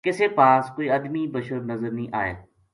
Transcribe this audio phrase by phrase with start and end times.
[0.05, 2.33] کسے پاس کو ئی ادمی بشر نظر نیہہ آئے